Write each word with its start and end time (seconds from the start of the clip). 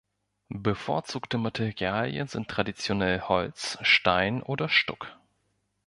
Bevorzugte 0.55 1.37
Materialien 1.37 2.25
sind 2.27 2.47
traditionell 2.47 3.21
Holz, 3.21 3.77
Stein 3.83 4.41
oder 4.41 4.67
Stuck. 4.67 5.05